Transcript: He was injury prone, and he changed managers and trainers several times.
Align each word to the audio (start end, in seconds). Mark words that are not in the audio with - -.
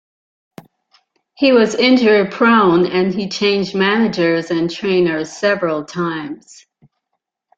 He 1.35 1.51
was 1.51 1.75
injury 1.75 2.27
prone, 2.27 2.87
and 2.87 3.13
he 3.13 3.29
changed 3.29 3.75
managers 3.75 4.49
and 4.49 4.67
trainers 4.67 5.31
several 5.31 5.85
times. 5.85 6.65